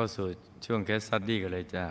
[0.00, 0.28] เข้าสู่
[0.66, 1.86] ช่วงเคสสตัดดี้กันเลยจ้า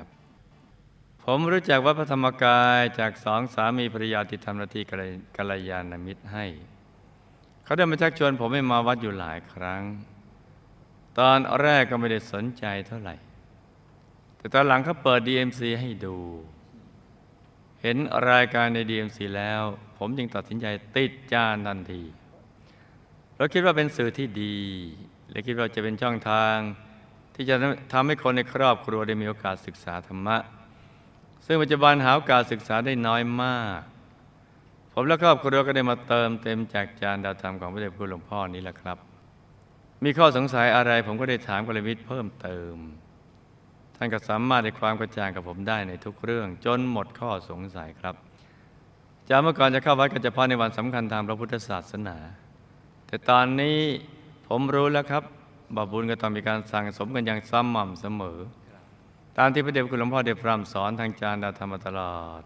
[1.24, 4.84] ผมรู้จักวัดพระธรรมกายจากสองสามีภรรยาที่ทำหน้าที่
[5.38, 6.46] กัลยาณมิตรให้
[7.64, 9.84] เขาได้มาชักชวนผมให้มาวัดอยู่หลายครั้ง
[11.20, 13.16] ตอนแรกก็ไม่ได้สนใจเท่าไหร่
[14.38, 16.18] แต่ตอนหลังเขาเปิด DMC ให้ดู
[17.82, 17.98] เห็น
[18.32, 19.62] รายการใน DMC แล้ว
[19.98, 22.04] ผมจึงตัดสินใจติดจานทันที
[23.38, 24.58] เราคิดว่าเป็นสื่อที่ดี
[25.30, 26.58] และคิดว่าจะเป็นช่องทาง
[27.40, 27.56] ที่จะ
[27.94, 30.38] ทำให้คนในครอบครัวได้มีโอกาสศึกษาธรรมะ
[31.46, 33.82] ซึ่งปัจจุบันหาโอกาสศึกษาได้น้อยมาก
[34.94, 38.98] ผมและครอบครัวก็ได้มาเติมเต็มจากจานดาวธรรมของพระเดชพระคุณหลวงพ่อนี้แหละครับ
[40.04, 42.76] มีข้อสงสัยอะไรผมก็ได้ถามกลวิทย์เพิ่มเติม
[43.96, 48.16] ท่านก็สามารถให้ความกระจ่างกับผมได้ในทุกเรื่อง จนหมดข้อสงสัยครับ
[49.30, 52.18] จากเมื่อก่อนจะเข้าวัดก็เฉพาะในวันสำคัญทางพระพุทธศาสนา
[53.08, 53.80] แต่ตอนนี้
[54.48, 55.24] ผมรู้แล้วครับ
[55.76, 58.40] บาบุญก็ต้องมีการสั่งสมกันอย่างสม่ำเสมอ
[59.38, 62.42] ตามที่พระเดชคุณหลวงพ่อได้พร่ำสอนทางจารย์ดาธรรมตลอด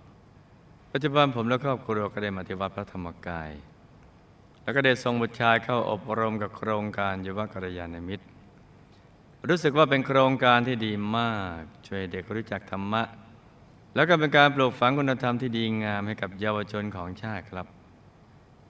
[0.92, 3.52] ปัจจุบันผมและครอบครัวก็ได้มาที่วัดพระธรรมกาย
[4.64, 8.26] แล้วก็ได้ส่งบุตรชายเข้าอบรมกับโครงการยุวกัลยาณมิตร
[9.50, 13.04] รู้สึกว่าเป็นโครงการที่ดีมาก ช่วยเด็กรู้จักธรรมะ
[13.96, 17.68] แล้วก็เป็นการปลูกฝังคุณธรรมที่ดีงามให้กับเยาวชนของชาติครับ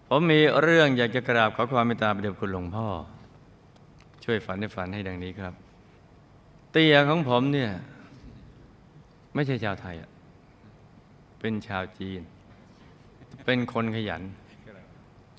[0.08, 2.88] ผมมีเรื่องอยากจะกราบขอความเมตตาพระเดชคุณหลวงพ่อ
[4.24, 5.54] ช่วยฝันให้ฝันให้ดังนี้ครับ
[6.72, 7.72] เตียของผมเนี่ย
[9.34, 10.10] ไม่ใช่ชาวไทยอะ
[11.40, 12.22] เป็นชาวจีน
[13.46, 14.24] เป็นคนขยัน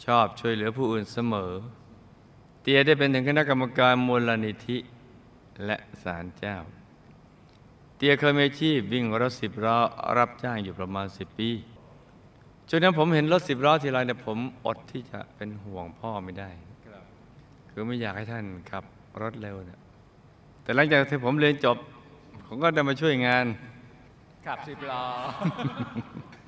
[0.04, 1.52] ชอบช่วยเหลือผู้อื่นเสมอ
[2.62, 4.78] เตียได้เป็นถึงคณะกรรมการมูลนิธิ
[5.64, 6.56] และศาลเจ้า
[7.96, 9.78] เตียเคยมีอาชีพวิ่งรถสิบล้อ
[10.18, 11.50] รับจ้างอยู่ประมาณสิบปี
[12.70, 16.50] จนนั้นผมเห็นรถสิบล้อทีไรเนี่ยผมอดที่จะเป็นห่วงพ่อไม่ได้
[17.74, 18.84] คือไม่อยากให้ท่านขับ
[19.22, 19.80] รถเร็วเนี่ย
[20.62, 21.76] แต่หลังจากที่ผมเรียนจบ
[22.46, 23.44] ผมก็ได้มาช่วยงาน
[24.46, 25.04] ขับสิบล้อ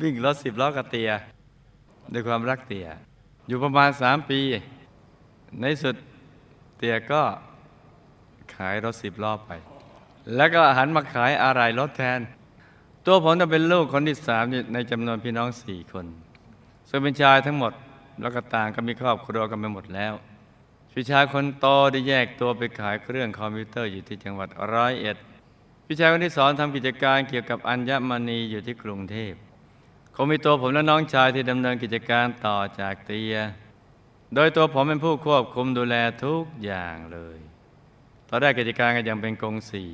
[0.02, 1.10] วิ่งรถสิบล้อกับเตีย
[2.12, 2.86] ด้วยความรักเตีย
[3.48, 4.40] อยู่ประมาณสามปี
[5.60, 5.96] ในสุด
[6.78, 7.22] เตียก็
[8.54, 9.50] ขายรถสิบล้อไป
[10.36, 12.20] แล้วก็หันมาขายอะไรรถแทน
[13.06, 16.06] ตัวผมจะเป็นลูกคนที่สามในจำนวนพี่น้องสี่คน
[16.88, 17.72] ซึ่งเป็นชายทั้งหมด
[18.20, 20.12] แล้วก็ต่างก็มีครอบครัวกันไปหมดแล้ว
[20.96, 25.16] พี่ชายคนโตได้แยกตัวไปขายเครื่องคอมพิวเตอร์อยู่ที่จังหวัดร้อยเอ็ด
[25.86, 29.34] พี่ชายคนที่สอนทำกิจการเกี่ยวกับอัญมณีอยู่ที่กรุงเทพ
[30.14, 33.36] คงมีตัวผมและน้องชายที่ดำเนินกิจการต่อจากเตีย
[34.34, 37.38] โดยตัวผมเป็นผู้ควบคุมดูแลทุกอย่างเลย
[38.28, 39.86] ตอนแรกกิจการก็ยังเป็นกงสี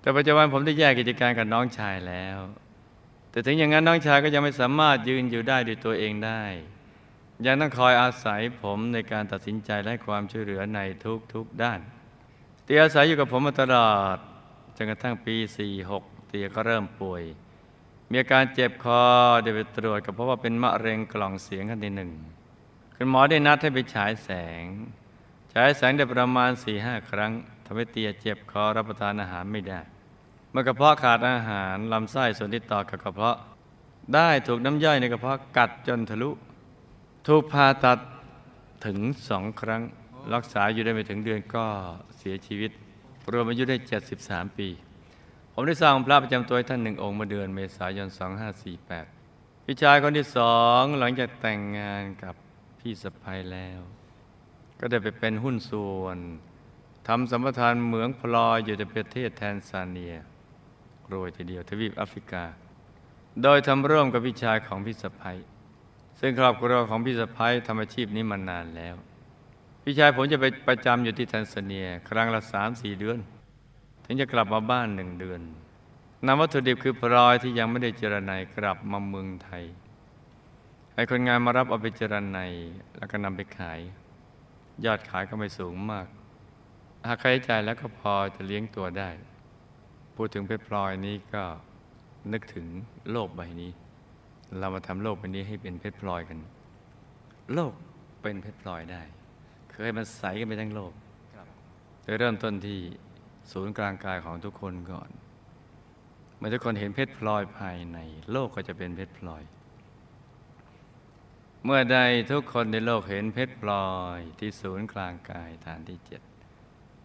[0.00, 2.38] แต่ปัจจุบันผมได้แยกกิจการกับน้องชายแล้ว
[3.30, 6.42] แต่ถึงอย่างนั้นน้องชายก็ยังไม่สามารถยืนอยู่ได้ด้วยตัวเองได้
[7.46, 10.80] ยังต้องคอยอาศัยผมในการตัดสินใจและความช่วยเหลือใน
[11.34, 11.80] ทุกๆด้าน
[12.64, 14.16] เตียอาศัยอยู่กับผมมาตลอด
[14.76, 15.34] จนกระทั่งปี
[15.82, 17.22] 46 เตียก็เริ่มป่วย
[18.10, 19.02] มีอาการเจ็บคอ
[19.42, 22.10] ได้ไปตรวจก็เพราะว่าเป็นมะเร็งกล่องเสียงขั้นที่หนึ่ง
[22.94, 24.30] คุณหมอได้นัดให้ไปฉายแส
[24.62, 24.64] ง
[25.54, 27.32] ฉายแสงได้ประมาณ4ีหครั้ง
[27.64, 29.80] ทำให้เตียเจ็บคอรับประทานอาหารไม่ได้
[30.50, 33.36] เมื่อกระเพาะขาดอาหารลำไส้ส่วนที่ต่อกับกระเพาะ
[34.14, 36.30] ได้ถูกน้ำย่อยในกระเพาะกัดจนทะลุ
[37.26, 37.98] ถูกผ่าตัด
[38.86, 38.98] ถึง
[39.28, 39.82] สองครั้ง
[40.34, 41.66] รักษาอยู่ได้ไม่ถึงเดือนก็
[42.18, 42.70] เสียชีวิต
[43.32, 43.76] รวมอายุได้
[44.16, 44.68] 73 ปี
[45.52, 48.08] ผมได้สร้างพระประจำตัวให้ท่านหนึ่งองค์เมื่อเดือนเมษายน
[48.86, 52.34] 2548 พี่ชายคนที่สองหลังจากแต่งงานกับ
[52.78, 53.80] พี่สะพ้ยแล้ว
[54.80, 56.18] ก็ได้ไปเป็นหุ้นส่วน
[57.08, 60.14] ทำสัมปทานเหมืองพลอยอยู่ในประเทศแทนซาเนีย
[61.12, 62.44] รวยทีเดียวทวีปแอฟริกา
[63.42, 65.38] โดยทำร่วมกับพี่ชายของพี่สะพ้ย
[66.20, 68.94] ซึ่งครอบครัวของพี่สะพ้ายทำอาชีพนี้มานานแล้ว
[69.82, 73.18] พี่ชายผมจะไปประจำอยู่ที่แทนซาเนีย ครั้งละสามสี่เดือน
[74.04, 75.40] ถึงจะกลับมาบ้านหนึ่งเดือน
[76.26, 79.64] นำวัตถุดิบคือพลอยที่ยังไม่ได้เจรไนกลับมาเมืองไทย
[80.94, 82.38] ให้คนงานมารับเอาไปเจรไน
[82.96, 83.80] แล้วก็นำไปขาย
[84.84, 86.06] ยอดขายก็ไม่สูงมาก
[87.08, 89.10] หากใช้จ่ายแล้วก็พอจะเลี้ยงตัวได้
[90.14, 91.44] พูดถึงเพชรพลอยนี้ก็
[92.32, 92.66] นึกถึง
[93.10, 93.70] โลกใบนี้
[94.58, 96.38] เรามาทำโลกใบนี้ให้เป็นเพชรพลอยกัน
[97.54, 97.72] โลก
[98.22, 99.02] เป็นเพชรพลอยได้
[99.70, 100.92] เคยมันใสกันไปทั้งโลก
[102.02, 102.80] โดยเริ่มต้นที่
[103.52, 105.10] ศูนย์กลางกายของทุกคนก่อน
[106.36, 107.98] เมื่อทุกคนเห็นเพชรพลอยภายใน
[108.32, 109.42] โลกก็จะเป็นเพชรพลอย
[111.64, 111.98] เมื่อใด
[112.32, 116.22] ทุกคนในโลกเห็นเพชรพลอยที่ศูนย์กลางกายฐานที่เจ็ด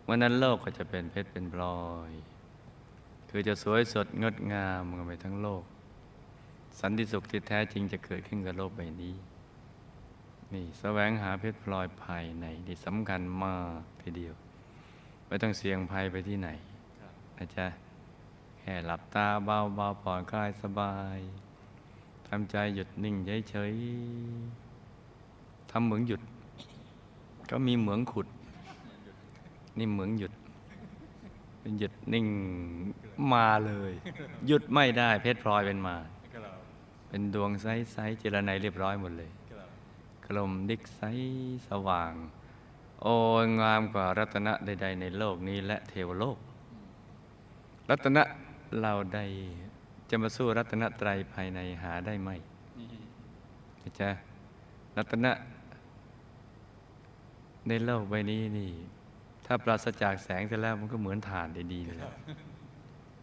[0.03, 2.11] เมื่อนั้นโลกก็จะเป็นเพชรเป็นพลอย
[3.29, 5.63] คือจะสวยสดงดงามกันไปทั้งโลก
[6.79, 9.15] สันติสุขที่แท้จริงจะเกิดขึ้นกับโลกใบนี้
[10.53, 14.33] นี่แสวงหาเพชรพลอยภายในนี่สำคัญมากทีเดียว
[15.27, 16.49] ไม่ต้องเสี่ยงภัยไปที่ไหน
[17.37, 17.67] นะจ๊ะ
[18.59, 21.19] แค่หลับตาเบาเบาๆผ่อนคลายสบาย
[22.27, 23.15] ทำใจหยุดนิ่ง
[23.49, 26.21] เฉยๆทำเหมืองหยุด
[27.49, 28.27] ก็มีเหมืองขุด
[29.77, 30.33] นี่เหมืองหยุด
[31.59, 32.27] เป็นหยุดนิ่ง
[33.33, 33.93] มาเลย
[34.47, 35.95] หยุดไม่ได้เพชรพลอยเป็นมา
[37.15, 39.31] เป็นดวงใสๆเจรไนยเรียบร้อยหมดเลย
[40.25, 41.01] กลมดิกใส
[41.69, 42.13] สว่าง
[43.01, 46.37] โอ้ยงามกว่ารัตนะใด ๆ ในโลกนี้และเทวโลก
[47.89, 48.23] รัตนะ
[48.81, 49.19] เราใด
[50.09, 52.29] จะมาสู้รัตนะไตรภายในหาได้ไหม
[53.81, 54.09] นะจ๊ะ
[54.97, 55.31] รัตนะ
[57.67, 58.71] ในโลกใบนี้นี่
[59.45, 61.97] ถ้าปราศจากแสงเสร็จแล้วมันก็เหมือนฐานดีๆเลย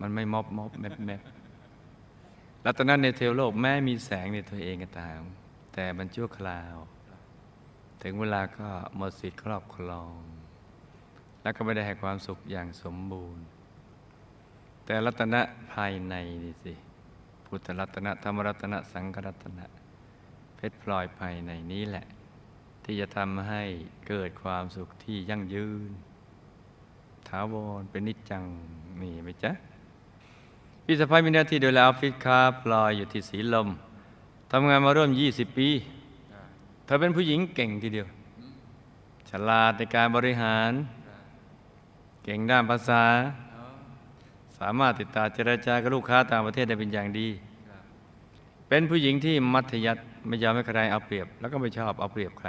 [0.00, 1.22] มันไม่มอบมอบแมบแมบ
[2.66, 5.20] รัตนะในเทวโลกแม้มีแสงในตัวเองก็ตาม
[5.72, 6.74] แต่มันชั่วคราว
[8.02, 10.14] ถึงเวลาก็หมดสิทธิ์ครอบครอง
[11.42, 13.44] แล้วก็ไม่ได้ให้ความสุขอย่างสมบูรณ์
[14.84, 15.40] แต่รัตนะ
[15.72, 16.14] ภายใน
[16.44, 16.74] นี่สิ
[17.46, 19.66] พุทธรัตนะธรรมรัตนะสังฆรัตนะ
[20.56, 22.06] เพชรพลอยภายในนี้แหละ
[22.84, 23.62] ที่จะทำให้
[24.08, 25.90] เกิดความสุขที่ยั่งยืน
[27.28, 28.44] ถาวรเป็นนิจจัง
[29.02, 29.52] นี่ไหมจ๊ะ
[30.84, 33.68] พี่สะพ้ายมีหน้าที่ดูแลออฟฟิศค้าพลอยอยู่ที่สีลม
[34.50, 35.68] ทำงานมาร่วม 20 ปี
[36.84, 38.08] เธอเป็นผู้หญิงเก่งทีเดียว
[39.30, 40.70] ฉลาดในการบริหาร
[42.24, 43.02] เก่งด้านภาษา
[44.58, 47.28] สามารถติดต่อเจรจากับลูกค้าต่างประเทศได้เป็นอย่างดี
[48.68, 52.48] เป็นผู้หญิงที่มัธยัติไม่ยอมให้ใครเอาเปรียบ แล้วก็ไม่ชอบเอาเปรียบใคร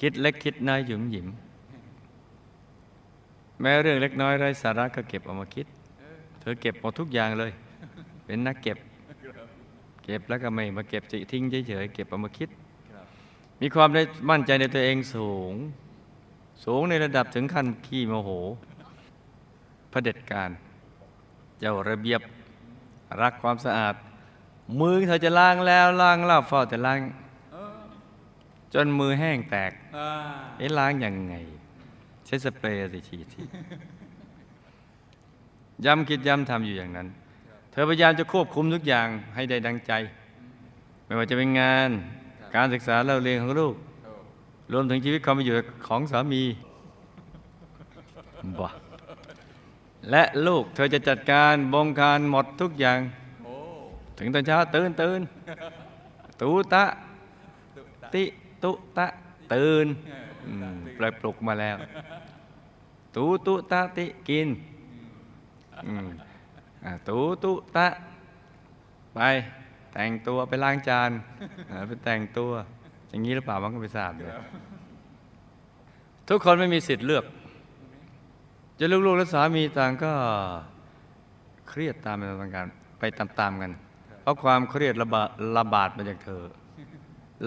[0.00, 1.26] คิดเล็กคิดน้อยหยุมหยิม
[3.60, 5.66] แม้เรื่องเล็กน้อยไร้สาระก็เก็บเอามาคิด
[6.40, 7.52] เธอเก็บหมดทุกอย่างเลย
[8.24, 8.78] เป็นนักเก็บ
[10.04, 12.48] เก็บแล้วก็ไม่มาเก็บจะทิ้งเฉยๆเก็บเอามาคิด
[13.60, 15.54] มีความได้มั่นใจในตัวเองสูง
[16.64, 18.30] สูงในระดับถึงขั้นขี้โมโห
[19.90, 20.50] เผด็จการ
[21.58, 22.20] เจ้าระเบียบ
[23.20, 23.94] รักความสะอาด
[24.80, 27.00] มือเธอจะล้างแล้วล้างเล่าเฝ้าแต่ล้าง
[28.74, 30.08] จนมือแห้งแตกอ่า
[30.58, 31.34] เอ๊ะล้างยังไง
[32.26, 33.42] ใช้สเปรย์สิฉีดที
[35.84, 37.08] ย้ำคิดย้ำทำอยู่อย่างนั้น
[37.70, 39.92] เธอพยายามจะควบคุมทุกอย่างให้ได้ดังใจ
[41.04, 41.90] ไม่ว่าจะเป็นงาน
[42.54, 43.74] การศึกษาเราเรียนของลูก
[44.72, 45.54] รวมถึงชีวิตความเป็นอยู่
[45.86, 46.42] ของสามี
[48.58, 48.68] บ่
[50.10, 52.98] และลูกเธอจะจัดการบงการหมดทุกอย่าง
[54.18, 55.20] ถึงตอนเช้าตื่นตื่น
[56.40, 56.84] ตูตะ
[58.14, 58.24] ติ
[58.62, 59.06] ตุตะ
[59.52, 59.86] ตื่น
[60.96, 61.76] ปลอยปลุกมาแล้ว
[63.16, 64.48] ตูตุตะติกิน
[67.08, 67.88] ตูตุตะ
[69.14, 69.20] ไป
[69.92, 71.10] แต่งตัวไปล้างจาน
[71.88, 72.50] ไปแต่งตัว
[73.08, 74.30] อย่างนี้หรือเปล่ามันก็ไม่ทราบเลย
[76.28, 77.24] ทุกคนไม่มีสิทธิ์เลือก
[78.78, 80.12] จะลูกๆและสามีต่างก็
[81.68, 82.66] เครียดตามไปตามกัน
[82.98, 83.72] ไปตามๆกัน
[84.22, 85.28] เพราะความเครียดระบาด
[85.58, 86.42] ระบาดมาจากเธอ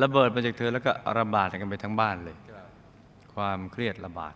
[0.01, 2.67] ระเบิดมาจากเธอแล้วก็ระบาดกันไปทั้งบ้านเลยครับ
[3.33, 4.33] ความเครียดระบาด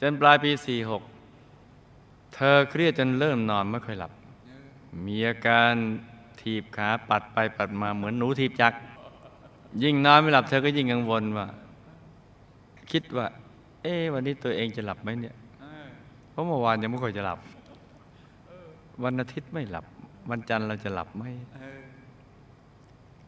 [0.00, 1.15] จนปลายปี 46
[2.38, 4.12] เธอเครียดจนเริ่มนอนไม่ค่อยหลับ
[5.06, 5.72] มีอาการ
[6.40, 8.72] ถีบขาปัดไปปัดมาเหมือนหนูถีบจัก
[9.82, 11.46] ยิ่งนอนไม่หลับเธอก็ยิ่งกังวลว่า
[12.90, 13.26] คิดว่า
[13.82, 15.36] เอ๊วันนี้ตัวเองจะหลับไหมเนี่ย
[16.30, 17.38] เพราะเมื่อวานยังไม่ค่อยจะหลับ
[19.04, 19.84] วันอาทิตย์ไม่หลับ
[20.30, 21.24] วันจันทร์เราจะหลับไหม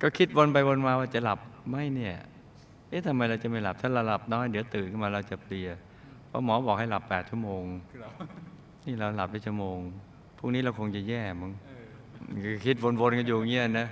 [0.03, 1.39] ก็คิดวนไปวนมาว่าจะหลับ
[1.69, 2.15] ไหมเนี่ย
[2.89, 5.69] เอ๊ะทำไมเราจะไม่หลับ ถ้าเราหลับน้อยเดี๋ยวตื่นขึ้นมาเราจะเพลีย
[6.29, 7.65] เพราะหมอบอกให้หลับแปดชั่วโมง
[8.89, 9.79] นี่เราหลับไปชั่วโมง
[10.39, 13.87] พรุ่งนี้เราคงจะแย่มั้งเออคือคิดวนๆกันอยู่อย่างเงี้ยนะ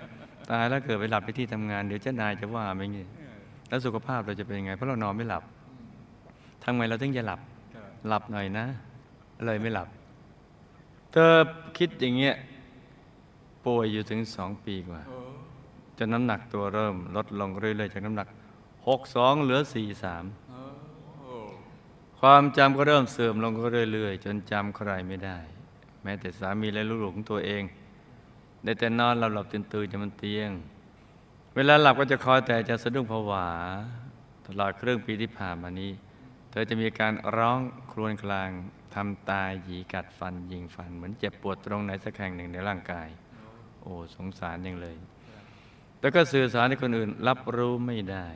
[0.50, 3.36] ตายแล้วเกิดไปหลับไปที่ทำงานเดี๋ยวเจ้านายจะว่าไหมเงี้ยเออ
[3.68, 5.42] แล้วสุขภาพเราจะเป็นยังไง เพราะเรานอนไม่หลับ
[6.62, 7.40] ทำไงเราถึงจะหลับ
[7.74, 8.66] ครับ หลับหน่อยนะ
[9.46, 9.88] เลยไม่หลับ
[11.12, 11.34] เธอ
[11.78, 12.34] คิดอย่างเงี้ย
[13.66, 15.18] ป่วยอยู่ถึงสองปีกว่าโอ้
[15.98, 18.28] จนน้ำหนักตัวเริ่มลดลงเรื่อยๆจากน้ำหนัก
[18.84, 20.45] 62เหลือ43โอ้โอ้
[22.20, 25.38] ความจำก็เริ่มเสื่อมลงก็เรื่อยๆ จนจำใครไม่ได้
[26.02, 27.62] แม้แต่สามีและลูกๆของตัวเอง
[28.64, 30.50] ได้แต่นอนหลับหลับตื่นตื่นๆอยู่บนเตียง
[31.54, 33.48] เวลาหลับก็จะคอยแต่จะสะดุ้งผวา
[34.46, 35.92] ตลอดครึ่งปีที่ผ่านมานี้
[36.50, 37.58] เธอจะมีการร้อง
[37.92, 38.50] ครวญคราง
[38.94, 43.08] ทำตายหยีกัดฟันยิงฟัน เหมือนเจ็บปวดตรงไหนสักแห่งหนึ่งในร่างกาย
[43.80, 44.96] โอ้สงสารยังเลย
[45.98, 48.26] แต่ก็สื่อสารให้คนอื่นรับรู้ไม่ได้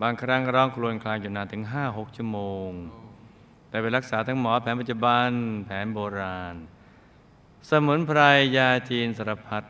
[0.00, 2.70] บางครั้งร้องครวญครางอยู่นานถึงห้าหกชั่วโมง
[3.68, 5.28] แต่ไปรักษาทั้งหมอแผนปัจจุบัน
[5.64, 6.54] แผนโบราณ
[7.68, 8.20] สมุนไพร
[8.56, 9.62] ยาจีนสารพัด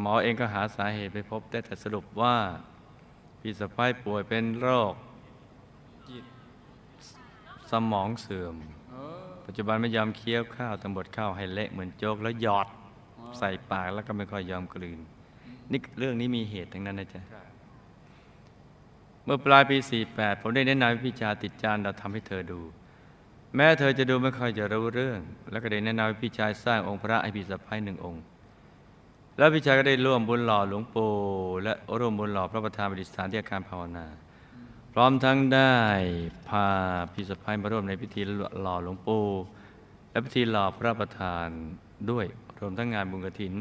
[0.00, 2.36] หมอเองก็หาสาเหตุไปพบได้แต่สรุปว่า
[3.40, 4.94] พี่สะพ้ายป่วยเป็นโรค
[6.08, 6.24] จิต
[7.70, 8.56] สมองเสื่อม
[9.46, 12.66] ปัจจุบันไม่ยอมเคี้ยวข้าวตำบดข้าวให้เละเหมือนโจกแล้วหยอด
[13.38, 14.98] ใส่ปากแล้วก็ไม่ค่อยยอมกลืน
[15.70, 17.22] นี่เรื่องนี้มีเหตุทั้งนั้นนะจ๊ะ
[19.32, 19.76] มื่อปลายปี
[20.10, 22.60] 48 ผมได้แนะนำให้พี่ชาติดจานเราทำให้เธอดู
[23.54, 25.20] แม้เธอจะดูไม่ค่อยจะรู้เรื่อง
[25.50, 28.22] แล้วก็ได้แนะนำให้พี่ชายสร้างองค์พระให้พี่สะพ้ายหนึ่งองค์
[29.38, 31.12] แล้วพี่ชายก็ได้ร่วมบุญหล่อหลวงปู่
[31.62, 34.06] และร่วมบุญหล่อพระประธานประดิษฐานที่อาคารภาวนา
[34.92, 35.74] พร้อมทั้งได้
[36.48, 36.66] พา
[37.12, 38.20] พี่สะพ้ายมาร่วมในพิธี
[38.62, 39.24] หล่อหลวงปู่
[40.10, 41.48] และพิธีหล่อพระประธาน
[42.10, 42.26] ด้วย
[42.60, 43.54] รวมทั้งงานบุญกฐิน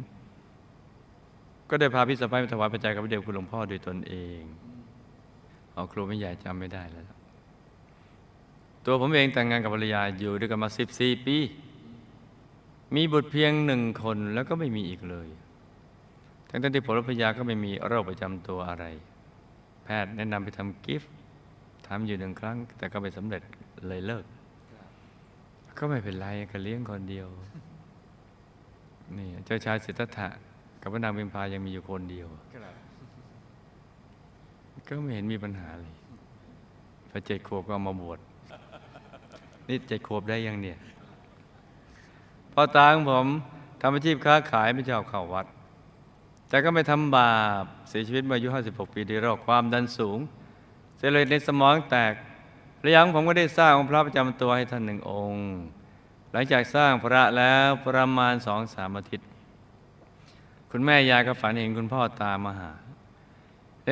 [1.70, 4.44] ก็ได้พาพี่สะพ้ายมาถวายปัจจัยกับพระเดชคุณหลวงพ่อโดยตนเอง
[5.80, 7.06] เอาครูไม่ใหญ่จำไม่ได้แล้ว
[8.86, 11.38] ตัวผมเองแต่งงานกับภรรยาอยู่ด้วยกันมา14ปี
[12.96, 15.28] มีบุตรเพียงหนึ่งคนแล้วก็ไม่มีอีกเลย
[16.50, 18.86] ทั้งที่ผมและภรรยาก็ไม่มีโรคประจำตัวอะไร
[19.84, 21.12] แพทย์แนะนำไปทำกิฟต์
[21.88, 23.42] ทำอยู่หนึ่งครั้ง แต่ก็ไม่สำเร็จ
[23.88, 24.26] เลยเลิก
[25.78, 27.28] ก็ไม่เป็นไรก็เลี้ยงคนเดียว
[29.18, 30.28] นี่เจ้าชายสิทธัตถะ
[30.82, 32.79] กับพระนางพิมพายังมีอยู่คนเดียวครับ
[34.90, 35.94] ก็ไม่เห็นมีปัญหาเลย
[37.10, 38.20] พอเจ็ดขวบก็มาบวช
[39.68, 40.78] นี่เจ็ดขวบได้ยังเนี่ย
[42.54, 43.28] พอตาของผม
[43.82, 45.46] ทำอาชีพค้าขายไม่ชอบเข้าวัด
[46.50, 50.20] แต่ก็ไม่ทำบาปเสียชีวิตเมื่อายุ 56 ปีด้วยโรคความดันสูง
[50.98, 52.14] เซลล์ในสมองแตก
[52.86, 55.44] ระยังผมก็ได้สร้างองค์พระประจำตัวให้ท่านหนึ่งองค์
[56.32, 59.28] หลังจากสร้างพระแล้วประมาณสองสามอาทิตย์
[60.72, 62.72] คุณแม่ยายก็ฝันเห็นคุณพ่อตามมาหา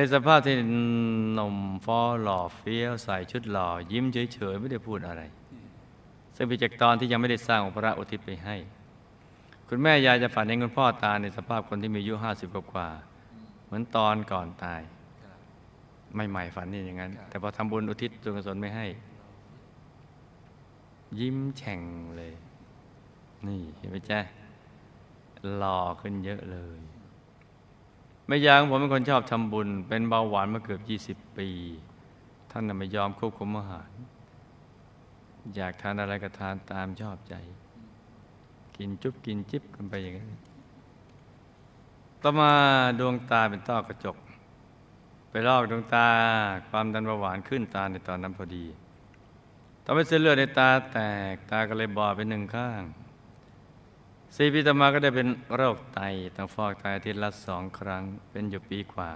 [0.00, 0.56] นสภาพที่
[1.34, 5.22] หนุ่มฟอหล่อเฟี้ยวใส่ชุดหล่อ ยิ้มเฉยๆไม่ได้พูดอะไร
[6.36, 8.56] ซึ่งเป็นจากตอนที่ยังไม่ได้สร้างองค์พระอุทิศไปให้
[9.68, 14.80] คุณแม่ยายจะฝันเห็นคุณพ่อตาในสภาพคนที่มีอายุห้าสิบกว่าๆเหมือนตอนก่อนตาย
[15.22, 15.38] ครับ
[16.16, 18.86] ไม่ใหม่ฝันนี่อย่างนั้นครับแต่พอทำบุญอุทิศส่วนกุศลไม่ให้
[21.20, 21.80] ยิ้มแฉ่ง
[22.16, 22.32] เลย
[23.46, 24.20] นี่เห็นไหมจ๊ะ
[25.56, 26.80] หล่อขึ้นเยอะเลย
[28.28, 31.48] ไม่ยางผมเป็นคนชอบทำบุญ เป็นเบาหวานมาเกือบ 20 ปี
[32.50, 33.90] ท่านน่ะไม่ยอมควบคุมอาหาร
[35.54, 37.34] อยากทานอะไรก็ทานตามชอบใจ
[38.76, 40.30] กินจุ๊บกินจิ๊บกันไปอย่างนั้น
[42.22, 42.52] ต่อมา
[42.98, 44.16] ดวงตาเป็นต้อกระจก
[45.30, 46.08] ไปลอกดวงตา
[46.68, 48.64] ความดันเบาหวานขึ้นตาในตอนนั้นพอดี
[49.84, 50.98] ทำให้เส้นเลือดในตาแต
[51.32, 52.82] กตาก็เลยบอดไปหนึ่งข้าง
[54.36, 56.00] สี่ปีต่อมาก็ได้เป็นโรคไต
[56.36, 59.10] ต้องฟอกไตอาทิตย์ละสองครั้ง เป็นอยู่ปีกว่า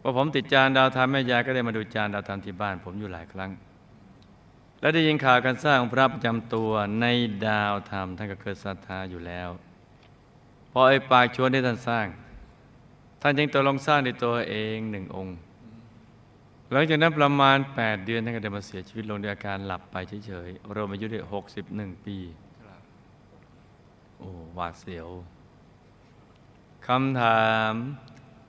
[0.00, 3.50] พอผมติดจานดาวธรรมแม่ยายก็ได้มาดูจานดาวธรรมที่บ้าน ผมอยู่หลายครั้ง
[4.80, 6.70] และได้ยินข่าวการสร้างพระประจำตัว
[7.00, 7.06] ใน
[7.46, 9.48] ดาวธรรมท่านก็เคยศรัทธาอยู่แล้ว
[10.70, 12.06] พอไอ้ปากชวนให้ท่านสร้าง
[13.20, 15.36] ท่านจึงตกลงสร้างในตัวเองหนึ่งองค์
[16.72, 19.96] หลังจากนั้นประมาณ 8 เดือนท่านก็ได้มาเสียชีวิตลงด้วยอาการหลับไป
[20.26, 21.20] เฉยๆรวมอายุได้
[21.62, 25.08] 61 ปีครับโอ้หวาดเสียว
[26.86, 27.72] คำถาม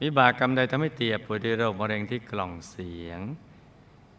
[0.01, 3.19] วิบากกรรมใดทำให้เตียป่วยด้วยโรคมะเร็งที่กล่องเสียง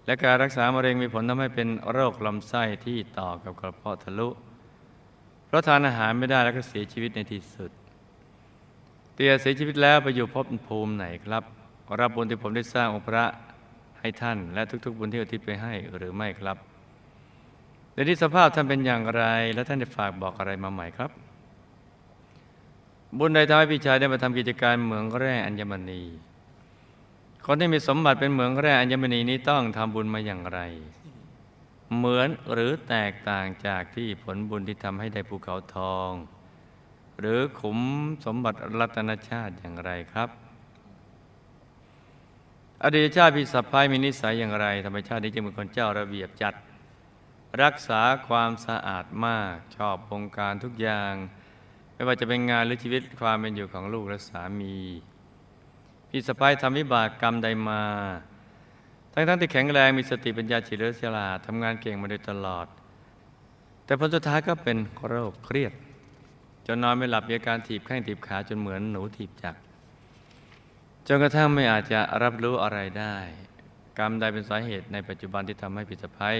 [0.06, 4.28] และการรักษามะเร็งมีผลทำให้เป็นโรคลำไส้ที่ต่อกับกระเพาะทะลุ
[5.46, 7.70] เพราะทานอาหารไม่ได้แล้วก็เสียชีวิตในที่สุด
[9.14, 11.44] เตียเสียชีวิตแล้วไปอยู่ภพภูมิไหนครับ
[12.00, 13.24] รับบุญที่ผมได้สร้างองค์พระ
[14.00, 16.56] ให้ท่าน และทุก ๆ บุญที่อุทิศไปให้หรือไม่ครับ
[17.92, 21.10] เดี๋ยวนี้สภาพท่านเป็นอย่างไร และท่านได้ฝากบอกอะไรมาใหม่ครับ
[23.18, 26.02] บุญใดทำให้พี่ชายได้มาทำกิจการเหมืองแร่อัญมณี
[27.46, 30.60] คนที่มีสมบัติเป็นเหมืองแร่อัญมณีนี้ต้องทำบุญมาอย่างไร
[31.96, 36.10] เหมือนหรือแตกต่างจากที่ผลบุญที่ทำให้ได้ภูเขาทอง
[37.20, 37.80] หรือขุม
[38.24, 40.28] สมบัติรัตนชาติอย่างไรครับ
[42.82, 46.54] อดีตชาติพี่สะพ้ายมีนิสัยอย่างไรธรรมชาตินี้จึงเป็นคนเจ้าระเบียบจัด
[47.62, 51.14] รักษาความสะอาดมากชอบบงการทุกอย่าง
[51.94, 54.76] ไม่ว่าจะเป็นงานหรือชีวิตความเป็นอยู่ของลูกและสามี
[56.08, 57.82] พี่สะพ้ายทำวิบากกรรมใดมา
[59.12, 62.66] ทั้งๆที่แข็งแรงมีสติปัญญาเฉลียวฉลาดทำงานเก่งมาโดยตลอด
[63.84, 64.76] แต่ผลสุดท้ายก็เป็น
[65.08, 65.72] โรคเครียด
[66.66, 69.60] จนนอนไม่หลับมีอาการถีบแข้งถีบขาจนเหมือนหนูถีบจักร
[71.06, 73.16] จนกระทั่งไม่อาจจะรับรู้อะไรได้
[73.98, 76.34] กรรมใดเป็นสาเหตุในปัจจุบันที่ทำให้พี่สะพ้าย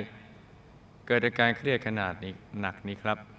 [1.07, 3.34] เกิดอาการเครียดขนาดนี้หนักนี้ครับ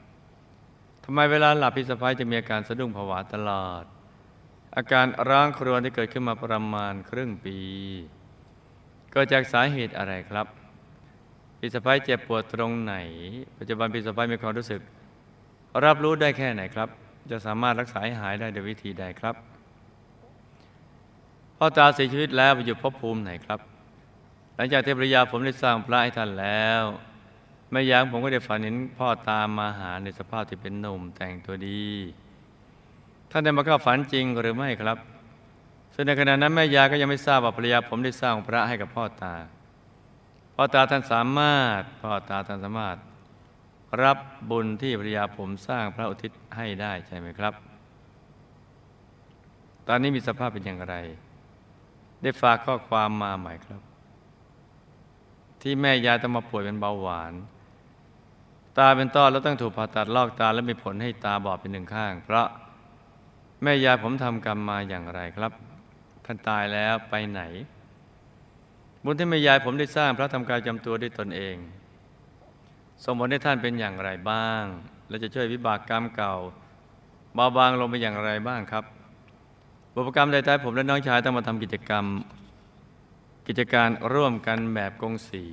[1.07, 3.83] ทำไมเวลาหลับพี่สะพ้ายจะมีอาการสะดุ้งผวาตลอด
[4.77, 7.57] อาการร้างครวญที่เกิดขึ้นมาประมาณครึ่งปี
[9.11, 10.47] เกิดจากสาเหตุอะไรครับ
[11.59, 12.95] พี่สะพ้ายเจ็บปวดตรงไหน
[13.57, 14.81] ปัจจุบันพี่สะพ้ายมีความรู้สึก
[15.85, 16.89] รับรู้ได้แค่ไหนครับ
[17.31, 19.35] จะสามารถรักษาให้หายได้โดยวิธีใดครับ
[21.57, 23.59] พ่อตาเสียชีวิตแล้วไปอยู่ภพภูมิไหนครับ
[24.55, 26.83] หลังจากที่ภรรยาผมได้สร้างพระให้ท่านแล้ว
[27.75, 31.83] ไม่ยางผมก็ได้ฝันเห็นพ่อตามมาหาในสภาพที่เป็นหนุ่มแต่งตัวดี
[33.31, 34.97] ท่านได้มาเข้าฝันจริงหรือไม่ครับ
[35.93, 39.35] ซึ่งในขณะนั้นแม่ยาก็ยังไม่ทราบว่าภรรยาผมได้สร้างพระให้กับพ่อตา
[40.55, 42.97] พ่อตาท่านสามารถ พ่อตาท่านสามารถ
[44.03, 44.17] รับ
[44.49, 47.53] บุญที่ภรรยาผมสร้างพระอุทิศให้ได้ใช่ไหมครับ
[49.87, 50.95] ตอนนี้มีสภาพเป็นอย่างไร
[52.21, 53.81] ได้ฝากข้อความมาใหม่ครับ
[55.61, 57.33] ที่แม่ยายต้องมาป่วยเป็นเบาหวาน
[58.77, 62.47] ตาเป็นต้อแล้วต้องถูกผ่าตัดลอกตาและมีผลให้ตาบอดเป็นหนึ่งข้าง เพราะ
[63.63, 65.51] แม่ยายผมทำกรรมมาอย่างไรครับ
[66.25, 67.41] ท่านตายแล้วไปไหน
[69.03, 71.55] บุญที่แม่ยายผมได้สร้างพระทำการจำตัวด้วยตนเอง
[73.03, 74.63] ส่งผลให้ท่านเป็นอย่างไรบ้าง
[75.09, 76.35] และจะช่วยวิบากกรรมเก่า
[77.35, 78.83] เบาบางลงไปอย่างไรบ้างครับ
[79.93, 82.05] บุพกรรมใดๆผมและน้องชายต้องมาทำกิจกรรม
[83.47, 85.45] กิจการร่วมกันแบบกงสี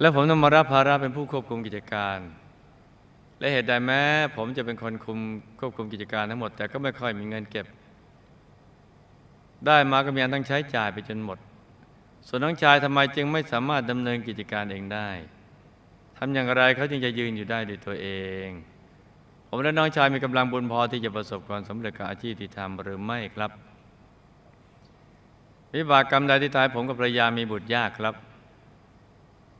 [0.00, 2.18] และผมต้องมารับภาระเป็นผู้ควบคุมกิจการ
[3.38, 4.02] และเหตุใดแม้
[4.36, 5.18] ผมจะเป็นคนคุม
[5.60, 7.66] ควบคุมกิจการทั้งหมด แต่ก็ไม่ค่อยมีเงินเก็บ
[9.66, 11.38] ได้มาก็มีอันต้องใช้จ่ายไปจนหมด
[12.26, 15.08] ส่วนน้องชายทำไมจึงไม่สามารถดำเนินกิจการเองได้
[16.16, 18.08] ทำอย่างไรเขาจึงจะยืนอยู่ได้ด้วยตัวเอ
[18.46, 18.48] ง
[19.48, 23.50] ผมและน้องชายมีกำลังบุญพอที่จะประสบความสำเร็จกับอาชีพที่ทำหรือไม่ครับ
[25.74, 28.14] วิบากกรรมใดที่ตายผมกับภรรยามีบุตรยากครับ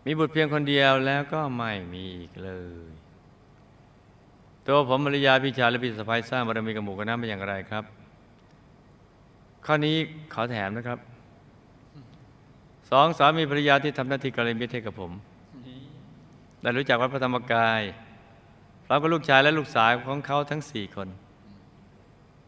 [0.04, 2.50] มีบุตรเพียงคนเดียวแล้วก็ไม่มีอีกเล
[2.86, 2.90] ย
[4.66, 7.84] ตัวผมภรรยาพี่ชาและพี่สะพ้ายสร้างบารมีกับหมู่คณะมาอย่างไรครับ
[9.66, 9.96] ข้อนี้
[10.34, 10.98] ขอแถมนะครับ
[12.90, 15.12] สองสามีภรรยาที่ทำหน้าที่กัลยาณมิตรให้กับผม
[16.62, 17.80] ได้รู้จักวัดพระธรรมกาย
[18.86, 21.08] พร้อมกับลูกชายและลูกสาวของเขาทั้งสี่คน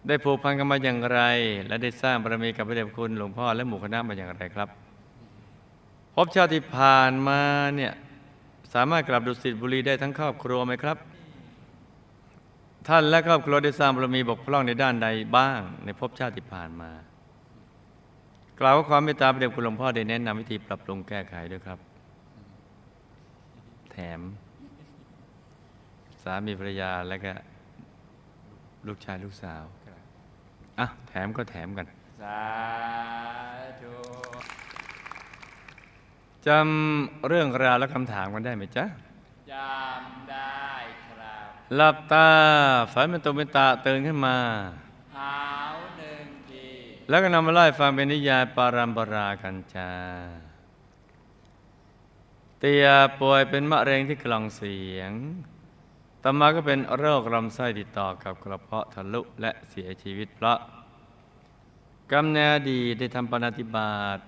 [0.09, 1.21] ได้ผูกพันกันมาอย่างไร
[1.67, 4.69] และได้สร้างบารมีกับพระเดชคุณหลวงพ่อและหมู่คณะมาอย่างไรครับ
[6.15, 7.41] พบชาติที่ผ่านมา
[7.77, 7.93] เนี่ย
[8.75, 10.97] สามารถกลับดุสิตบุรีได้ทั้งครอบครัวไหมครับ
[12.89, 16.91] ท่านและครอบครัวได้สร้างบารมีบกพร่องในด้านใดบ้าง ในภพชาติที่ผ่านมา
[18.61, 21.79] กล่าวว่าความเมตตาพระเดชคุณหลวงพ่อได้แนะนำวิธีปรับปรุงแก้ไขด้วยครับ
[23.93, 24.21] แถม
[26.23, 27.33] สามีภรรยาและก็
[28.87, 29.63] ลูกชายลูกสาว
[30.79, 31.87] อะแถมก็แถมกัน
[32.23, 32.41] สา
[36.47, 38.85] จำเรื่องราวและคำถามกันได้ไหมจ๊ะ
[39.53, 40.67] จำได้
[41.09, 42.29] ครับหลับตา
[42.93, 44.37] ฝันเป็นตุเป็นตาตื่นขึ้นมา
[45.17, 45.37] หา
[45.75, 46.69] วหนึ่งที
[47.09, 49.91] แล้วก็นำมาไล่ฟังเป็นนิยายปารัมปรากันจ้า
[52.59, 52.87] เตีย
[53.21, 55.13] ป่วยเป็นมะเร็งที่กล่องเสียง
[56.23, 60.59] ต่อมาก็เป็นโรคลำไส้ติดต่อกับกระเพาะทะลุและเสียชีวิตเพราะ
[62.13, 64.19] กำเนิดดีตได้ทำปณติบาต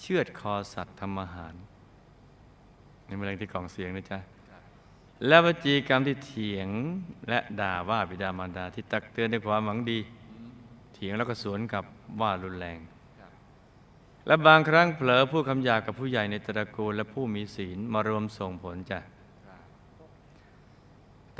[0.00, 1.54] เชือดคอสัตว์ทำอาหาร
[3.08, 4.18] นี่มะเร็งที่กล่องเสียงนะจ๊ะ
[5.26, 6.68] และวจีกรรมที่เถียง
[7.28, 9.98] และด่าว่าบิดามารดาที่ตักเตือนด้วยความหวังดี
[10.94, 11.84] เถียงแล้วก็สวนกับ
[12.20, 12.78] ว่ารุนแรง
[14.26, 18.98] และบางครั้งเผลอพูดคำหยาบกับผู้ใหญ่ในตระกูลและผู้มีศีลมารวมส่งผลจ้ะ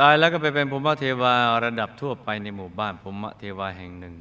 [0.01, 4.15] ตายแล้วก็ไปเป็นภูมิเทวาระดับทั่วไปในหมู่บ้านภูมิเทวาแห่งหนึ่ง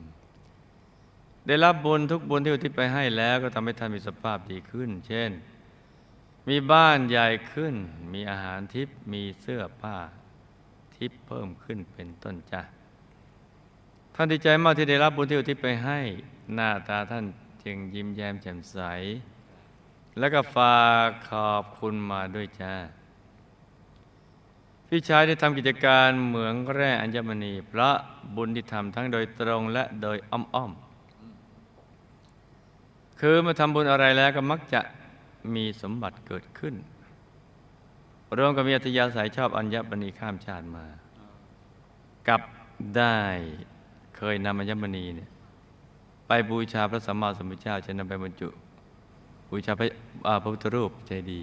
[1.49, 5.31] ได้รับบุญทุกบุญที่อุทิศไปให้แล้วก็ทำให้ท่านมีสภาพดีขึ้น เช่น
[6.49, 7.75] มีบ้านใหญ่ขึ้น
[8.13, 9.97] มีอาหารทิพย์มีเสื้อผ้า
[10.95, 12.61] ทิพย์เพิ่มขึ้นเป็นต้นจ้ะ
[14.15, 15.99] ท่านดีใจมากที่ได้รับบุญที่อุทิศไปให้
[16.53, 17.25] หน้าตาท่าน
[17.63, 18.79] จึงยิ้มแย้มแจ่มใส
[20.19, 22.73] แล้วก็ฝากขอบคุณมาด้วยจ้า
[24.87, 27.95] พี่ชายได้ทำกิจการเหมืองแร่อัญมณีเพราะ
[28.35, 30.88] บุญที่ทำทั้งโดยตรงและโดยอ้อมๆ
[33.19, 34.81] คือมาทำบุญอะไรแล้วก็มักจะ
[35.55, 36.75] มีสมบัติเกิดขึ้น
[38.37, 40.85] รวมกับมีอัธยาศัยชอบอัญญมณีข้ามชาติมา
[42.27, 42.41] กับ
[42.97, 43.19] ได้
[44.17, 45.29] เคยนำอัญมณีเนี่ย
[46.27, 48.49] ไปบูชาพระสัมมาสัมพุทธเจ้าจะนำไปบรรจุ
[49.49, 49.87] บูชาพระ
[50.41, 51.41] พระพุทธรูปเจดี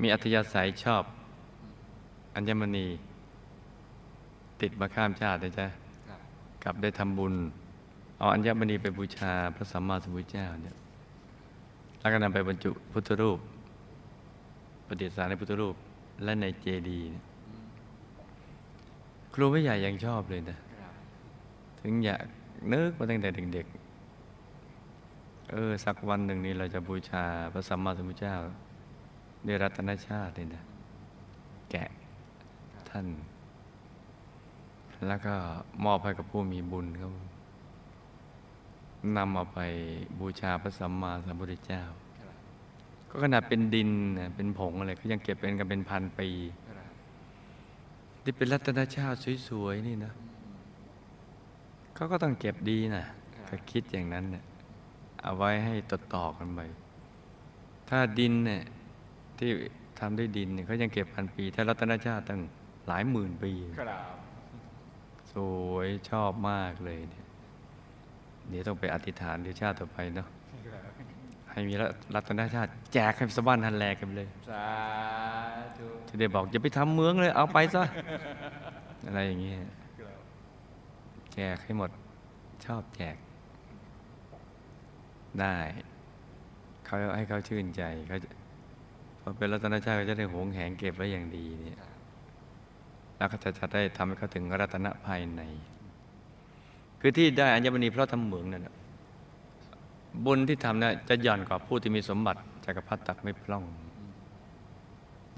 [0.00, 1.02] มีอัธยาศัยชอบ
[2.34, 2.86] อัญมณี
[4.60, 5.66] ติดมาข้ามชาตินะจ๊ะ
[6.62, 7.34] กลับได้ทำบุญ
[8.18, 10.76] เอาอัญมณีไปบูชาพระสัมมาสัมพุทธเจ้าเนี่ย
[12.00, 13.38] แล้วก็นำไปบรรจุพุทธรูป
[14.86, 15.74] ประดิษฐานในพุทธรูป
[16.24, 17.08] และในเจดีย์
[19.34, 20.58] ครูไม่ใหญ่ยังชอบเลยนะ
[21.80, 22.24] ถึงอยาก
[22.72, 28.36] นึกมาตั้งแต่เด็กๆ เออ สักวันหนึ่งนี้เราจะบูชาพระสัมมาสัมพุทธเจ้า
[29.46, 30.62] ด้วยรัตนชาติเลยนะ
[31.70, 31.88] แกะ
[32.90, 33.06] ท่าน
[35.06, 35.34] แล้วก็
[35.84, 37.10] มอบให้กับผู้มีบุญเขา
[39.16, 39.60] นำเอาไป
[40.20, 41.82] บูชาพระสัมมาสัมพุทธเจ้า
[42.20, 42.34] ครับ
[43.08, 46.28] ก็ขนาดเป็นดินน่ะเป็นผงอะไรก็ยังเก็บเป็นกันเป็นพันปี
[46.68, 46.88] ครับ
[48.22, 50.12] ที่เป็นรัตนชาติสวยๆนี่นะ
[51.94, 53.04] เขาก็ต้องเก็บดีนะ
[53.48, 54.44] ก็คิดอย่างนั้นเนี่ย
[55.22, 56.60] เอาไว้ให้ต่อต่อๆกันไป
[57.88, 58.62] ถ้าดินเนี่ย
[59.38, 59.50] ที่
[59.98, 62.40] ทำด้วยดินเนี่ยเขายังเก็บพันปี ถ้ารัตนชาติตั้ง
[62.86, 64.14] หลายหมื่นปีครับ
[65.32, 65.34] ส
[65.70, 67.25] วยชอบมากเลยเนี่ย
[68.48, 70.28] เดี๋ยวต้องไปอธิษฐานเดี๋ยวชาติต่อไปเนาะ
[71.50, 71.74] ให้มี
[72.14, 74.66] รัตนชาติแจกให้สะบ้านทันแลกันไปเลยสา
[75.78, 77.82] ธุจะได้บอกอย่าไปทำเมืองเลย เอาไปซะ
[79.06, 79.70] อะไรอย่างเงี้ยครับ
[81.34, 81.90] แจกให้หมด
[82.66, 83.16] ชอบแจก
[85.40, 85.56] ได้
[86.84, 88.28] เขาให้เขาชื่นใจเขาจะ
[89.20, 91.80] พอเป็นรัตนชาติเขาจะได้หวงแหนเก็บไว้อย่างดีเนี่ย
[93.16, 95.42] แล้วก็จะจะได้ทำให้เขาถึงรัตนะภายใน
[97.08, 98.74] คือที่ได้อัญมณีเพราะทำเหมืองนั่นน่ะ
[100.24, 103.64] บุญที่ทำน่ะจะหย่อนกว่าผู้ที่มีสมบัติจักรพรรดิตักไม่พล่อง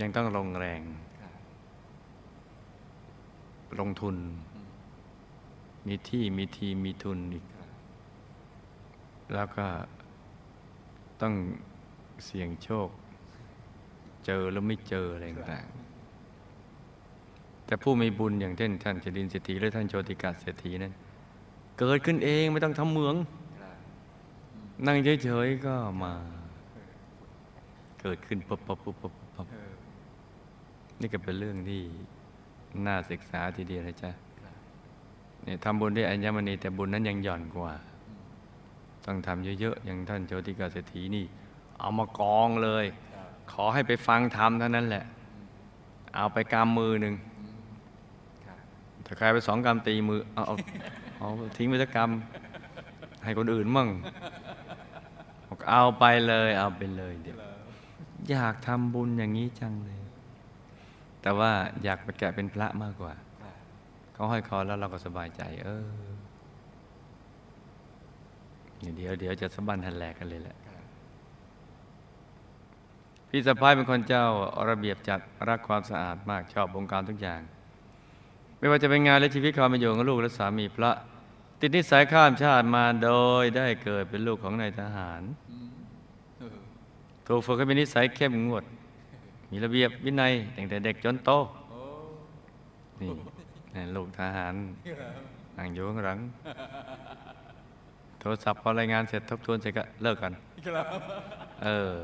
[0.00, 0.80] ยังต้องลงแรง
[3.80, 4.16] ลงทุน
[5.86, 7.44] มีที่มีทีมีทุนอีก
[9.34, 9.66] แล้วก็
[11.20, 11.34] ต้อง
[12.24, 12.88] เสี่ยงโชค
[14.26, 20.94] เจอแล้วไม่เจออะไรต่างๆแต่ผู้มีบุญอย่างเช่นท่านเจดินเศรษฐีหรือท่านโชติกาเศรษฐีนั้น
[21.78, 23.14] เกิดขึ้นเองไม่ต้องทำเหมือง
[24.86, 26.12] นั่งเฉยๆก็มา
[28.00, 29.48] เกิดขึ้นปุ๊บปั๊บปุ๊บปั๊บปุ๊บ
[31.00, 31.82] นี่ก็เป็นเรื่องที่
[32.86, 34.10] น่าศึกษาทีเดียวนะจ๊ะ
[35.42, 37.72] เนี่ยทำบุญด้วยอัญมณีแต่บุญนั้นยังหย่อนกว่า
[39.06, 41.24] ต้องทำเยอะๆอย่างท่านโจติกาเศรษฐีนี่
[41.80, 42.84] เอามากองเลย
[43.52, 45.04] ขอให้ไปฟังธรรมเท่านั้นแหละ
[46.16, 47.14] เอาไปกำมือหนึ่ง
[49.08, 50.44] ถ้าใครไปสองกำตีมือเอา
[51.18, 53.88] เอาทิ้งไปสักกำให้คนอื่นมั่ง
[55.48, 57.36] บอกเอาไปเลยเอาไปเลยเดี๋ยว
[58.30, 59.98] อยากทำบุญอย่างนี้จังเลย
[61.22, 61.50] แต่ว่า
[61.84, 63.14] อยากไปแกะเป็นพระมากกว่า
[64.12, 65.86] เขาห้อยคอแล้วเราก็สบายใจ เออ
[68.96, 70.56] เดี๋ยวเดี๋ยวจะสะบันทันแหลกกันเลยแหละ
[73.28, 74.24] พี่สะพ้ายเป็นคนเจ้า
[74.70, 77.40] ระเบียบจัดรักความสะอาดมากชอบบงการทุกอย่าง
[78.58, 80.92] ไม่ว่าจะเป็นงานและชีวิตความเป็นอยู่ของลูกและสามีพระ
[81.60, 83.10] ติดนิสัยข้ามชาติมาโด
[83.42, 85.22] ยได้เกิดเป็นลูกของนายทหาร
[87.26, 88.64] ถูกฝึกให้มีนิสัยเข้มงวด
[89.50, 91.30] มีระเบียบวินัยตั้งแต่เด็กจนโต
[93.00, 93.10] นี่
[93.96, 94.54] ลูกทหาร
[95.56, 96.18] นั่งอยู่ข้างหลัง
[98.20, 100.32] โทรศัพท์พอรายงานเสร็จทบทวนเสร็จก็เลิกกัน
[101.64, 101.94] เออ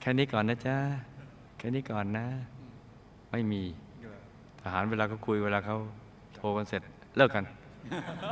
[0.00, 0.76] แค่นี้ก่อนนะจ๊ะ
[1.58, 2.26] แค่นี้ก่อนนะ
[3.30, 3.62] ไม่มี
[4.72, 5.76] หารเวลาเขาคุยเวลาเขา
[6.36, 6.82] โทรกันเสร็จ
[7.16, 7.44] เลิกกัน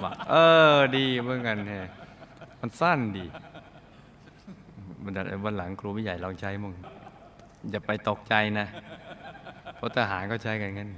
[0.03, 0.35] บอกเอ
[0.75, 1.91] อดีเหมือนกันแฮะ
[2.61, 3.25] มันสั้นดี
[5.05, 6.75] บันดาวันหลังครูไม่ใหญ่ลองใช้มึง
[7.71, 8.67] อย่าไปตกใจนะ
[9.77, 10.91] เพราะทหารเขาใช้กันงั้น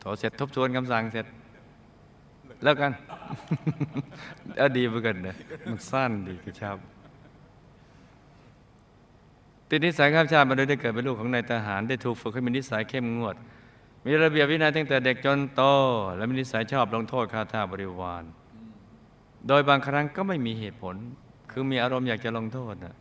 [0.00, 1.26] โทรเสร็จทบทวนคำสั่งเสร็จ
[2.62, 2.92] เลิกกัน
[4.56, 6.76] เออดีเหมือนกันนะมันสั้นดีคือชอบ
[9.68, 13.36] ติดนิสัยข้ามชาติมาโดยได้เกิดเป็นลูกของนายทหารได้ถูกฝึกให้มีนิสัยเข้มงวด
[14.06, 15.62] มีระเบียบวินัยตั้งแต่เด็กจนโต
[16.16, 18.24] และมีนิสัยชอบลงโทษข้าท่าบริวาร
[19.48, 20.94] โดยบางครั้งก็ไม่มีเหตุผล
[21.50, 22.96] คือมีอารมณ์อยากจะลงโทษนะ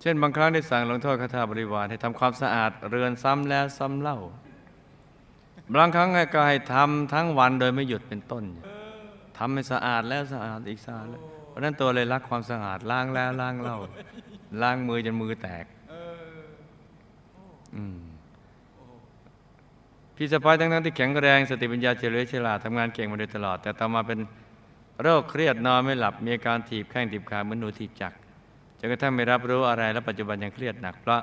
[0.00, 4.18] เช่นบางครั้งได้สั่งลงโทษข้าท่าบริวารให้ทำความสะอาดเรือนซ้ำแล้วซ้ำเล่า
[5.74, 8.44] บางครั้งก็ให้ทำทั้งวันโดยไม่หยุดเป็นต้น
[9.38, 13.78] ทำให้สะอาดแล้วสะอาดอีกสะอาดแล้วเพราะนั้นตัวเลยรักความสะอาดล้างแล้วล้างเล่า
[14.62, 15.64] ล้างมือจนมือแตก
[17.76, 17.98] อืม
[20.22, 24.18] พี่สะพ้ายทั้งนั้นที่แข็งแรงสติปัญญาเฉลียวฉลาดทำงานเก่งมาโดยตลอด แต่ต่อมาเป็น
[25.02, 28.16] โรคเครียดนอนไม่หลับมีอาการถีบแข้งถีบขาเหมือนหนูถีบจักร
[28.78, 31.22] จนกระทั่งไม่รับรู้อะไรและปัจจุบันยังเครียดหนักเพราะ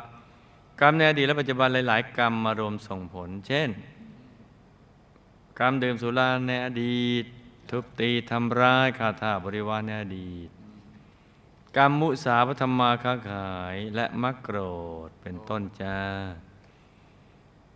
[0.81, 3.69] กรรมในอดีตและปัจจุบันหลาย ๆ กรรมมารวมส่งผล เช่น
[5.59, 7.25] กรรมดื่มสุราในอดีต
[7.69, 10.49] ทุบตีทำร้ายฆ่าทาบริวารในอดีต
[11.77, 14.57] กรรมมุสาพธรรมาค้าขายและมักโกร
[15.07, 15.97] ธเป็นต้นจ้า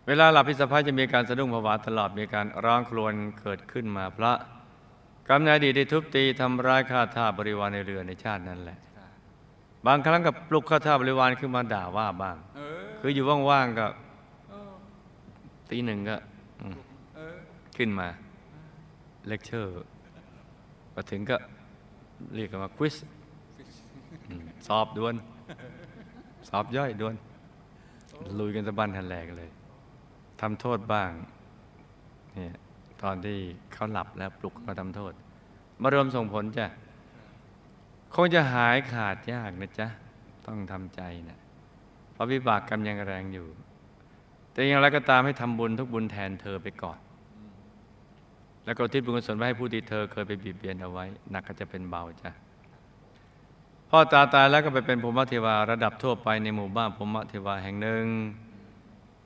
[0.06, 4.32] เวลาหลับพิสะพายจะมีการสะดุ้งผวาตลอดมีการร้องครวญเกิดขึ้นมาพระ
[5.28, 8.78] กรรมในอดีตได้ทุบตีทำร้ายฆ่าท่าบริวารในเรือในชาตินั้นแหละ
[9.86, 12.36] บางครั้งกับปลุกฆ่าท่าบริวารขึ้นมาด่าว่าบ้าง
[13.00, 13.86] คืออยู่ว่างๆก็
[15.70, 16.16] ตีหนึ่งก็
[17.76, 18.08] ขึ้นมา
[19.28, 19.72] เลคเชอร์
[20.94, 21.36] มาถึงก็
[22.34, 22.94] เรียกกันว่า quiz
[24.66, 25.14] สอบด่วน
[26.48, 27.14] สอบย่อยด่วน
[28.38, 29.50] ลุยกันสะบั้นหั่นแหลกเลย
[30.42, 31.10] ทำโทษบ้าง
[32.34, 32.54] เนี่ย
[33.02, 33.38] ตอนที่
[33.72, 35.12] เขาหลับแล้วปลุกมาทำโทษ
[35.80, 36.66] มารวมส่งผลจ้ะ
[38.14, 39.88] คงจะหายขาดยากนะจ๊ะ
[40.46, 41.38] ต้องทำใจนะ
[42.12, 43.46] เพราะวิบากกรรมยังแรงอยู่
[44.52, 46.98] แต่อย่างไรก็ตามให้ทำบุญทุกบุญแทนเธอไปก่อน
[48.64, 52.30] แล้วก็ทิศบุญกุศลไว้ให้ผู้ที่เธอเคยไปบีบเบียนเอาไว้ หนักก็จะเป็นเบาจ้ะ
[53.90, 58.04] พ่อตาตายแล้วก็ไปเป็นภูมิเทวาระดับทั่วไปในหมู่บ้านภูมิเทวาแห่งหนึ่ง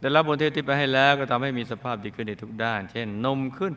[0.06, 3.74] ได้รับบุญที่อุที่ไปให้แล้วก็ทำให้มีสภาพดีขึ้นในทุกด้าน เช่น นมขึ้น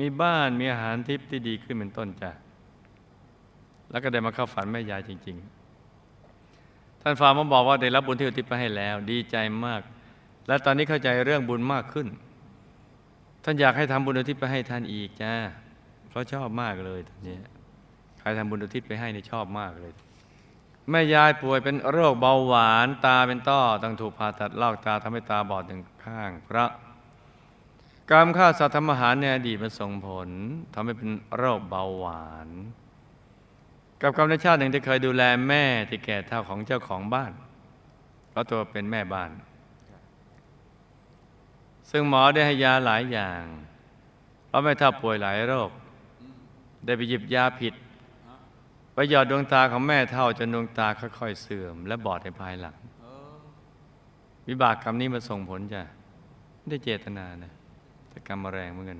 [0.00, 2.30] มีบ้านมีอาหารทิพย์ที่ดีขึ้นเป็นต้นจ้ะ
[3.90, 5.36] แล้วก็ได้มาเข้าฝันแม่ยายจริง
[6.18, 9.80] ๆ ท่านฟามาบอกว่าได้รับบุญที่อุทิศไปให้แล้ว ดีใจมาก
[10.46, 12.06] และตอนนี้เข้าใจเรื่องบุญมากขึ้น
[13.44, 15.32] ท่านอยากให้ทำบุญอุทิศไปให้ท่านอีกจ้า
[16.08, 17.36] เพราะชอบมากเลยตอนนี้
[18.18, 19.92] ใครทำบุญอุทิศไปให้นี่ชอบมากเลย
[20.90, 26.70] แม่ยายป่วยเป็นโรคเบาหวานตาเป็นต้อต้องถูกผ่าตัดลอกตาทำให้ตาบอดหนึ่งข้างเพราะ
[28.10, 30.28] กรรมฆ่าสัตว์ทำอาหารในอดีตมันส่งผล
[30.74, 32.48] ทำให้เป็นโรคเบาหวาน
[34.02, 37.32] กับกรรมในชาติหนึ่งที่เคยดูแลแม่ที่แก่เท่าของเจ้าของบ้าน
[38.30, 39.30] เพราะตัวเป็นแม่บ้าน
[41.90, 43.42] ซึ่งหมอได้ให้ยาหลายอย่าง
[44.46, 45.70] เพราะแม่ท่าป่วยหลายโรค
[46.84, 47.74] ได้ไปหยิบยาผิด
[49.00, 52.76] ไปหยอดดวงตาของแม่เท่าจนดวงตาค่อยๆเสื่อม และบอดในภายหลัง
[54.48, 55.82] วิบากกรรมนี้มาส่งผลจ้ะ
[56.58, 57.52] ไม่ได้เจตนานะ
[58.08, 58.98] แต่กรรมมาแรงเหมือนกัน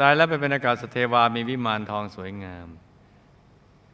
[0.00, 2.66] ตายแล้วไปเป็นอากาศสเทวามีวิมานทองสวยงาม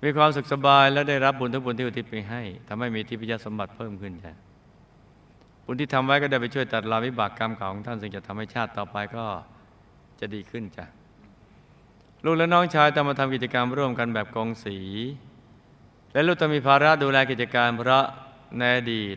[0.02, 4.32] มีความสุขสบายและได้รับบุญทุกบุญที่อุทิศไปให้ทำให้มีทิพยสมบัติเพิ่มขึ้นจ้ะ
[5.64, 9.24] บุญที่ทำไว้ก็ได้ไปช่วยตัดรอนวิบากกรรมเก่าของท่าน ซึ่งจะทำให้ชาติต่อไปก็
[10.20, 10.86] จะดีขึ้นจ้ะ
[12.26, 14.78] ลูกและน้องชายต้องมาทำกิจกรรมร่วมกันแบบกองสี
[16.12, 18.04] และลูกต้องมีภาระดูแลกิจการเพราะ
[18.58, 19.16] ในอดีต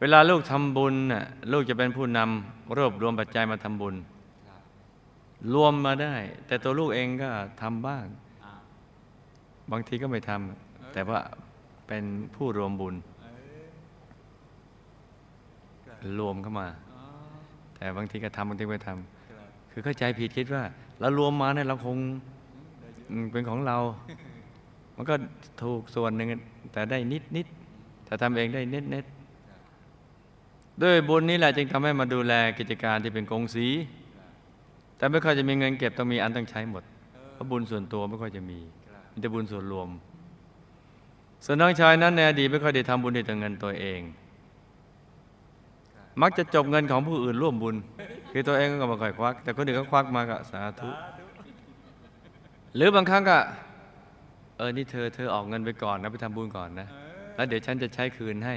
[0.00, 3.94] เวลาลูกทำบุญน่ะลูกจะเป็นผู้นำรวบรวมปัจจัยมาทำบุญ
[5.54, 6.14] รวมมาได้
[6.46, 7.30] แต่ตัวลูกเองก็
[7.62, 8.04] ทำบ้าง
[9.72, 11.20] บางทีก็ไม่ทำแต่ว่า
[11.86, 12.94] เป็นผู้รวมบุญ
[16.18, 16.68] รวมเข้ามา
[17.76, 20.64] แต่บางทีก็ทำบางทีไม่ทำคือเข้าใจผิดคิดว่า
[21.00, 21.96] เรารวมมาเนี่ยเราคง
[23.32, 23.76] เป็นของเรา
[24.96, 25.14] มันก็
[25.62, 26.28] ถูกส่วนหนึ่ง
[26.72, 27.46] แต่ได้นิดนิด
[28.06, 29.04] ถ้าทำเองได้เน็ตเน็ต
[30.82, 33.66] ด้วยบุญนี้แหละจึงทำให้มาดูแลกิจการที่เป็นกงสี
[34.96, 36.82] แต่ไม่ค่อยจะมีเงินเก็บต้องมีอันต้องใช้หมด
[37.32, 39.88] เพราะบุญส่วนตัวไม่ค่อยจะมีครับมีแต่บุญส่วนรวม
[41.44, 44.00] ส่วนน้องชายนั้นในอดีตไม่ค่อยได้ทำบุญด้วยตัวเงินตัวเอง
[46.22, 47.76] มักจะจบเงินของผู้อื่นร่วมบุญ
[48.32, 51.24] คือตัวเองก็ม่ค่อยควัก แต่คนอื่นก็ควักมาก็สาธุสาธุ
[52.76, 53.38] หรือบางครั้งก็
[54.58, 56.88] เออนี่เธอเธอออกเงินไปก่อนนะไปทำบุญก่อนนะ
[57.34, 58.56] แล้วเดี๋ยวฉันจะใช้คืนให้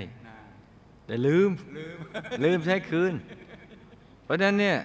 [1.06, 1.50] แต่ลืม
[2.44, 3.14] ลืมใช้คืน
[4.24, 4.78] เพราะฉะนั้นเนี่ย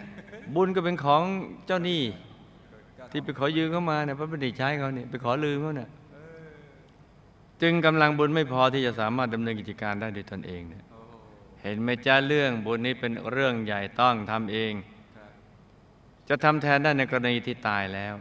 [0.54, 1.22] บุญก็เป็นของ
[1.66, 2.02] เจ้าหนี้
[3.10, 5.88] ที่ไปขอยืมเข้ามาเนี่ยเพราะไม่ได้ใช้เขาเนี่ยไปขอลืมเขาเนี่ย
[7.62, 10.84] จึงกำลังบุญไม่พอที่จะสามารถดำเนินกิจการได้ด้วยตนเองเนี่ย
[11.62, 14.72] เห็นไหมจ้าเรื่องบุญนี้เป็นเรื่องใหญ่ต้องทำเอง
[16.28, 18.14] จะทำแทนได้ในกรณีที่ตายแล้ว